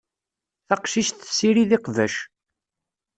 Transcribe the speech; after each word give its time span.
Taqcict 0.67 1.17
tessirid 1.19 1.71
iqbac. 1.77 2.15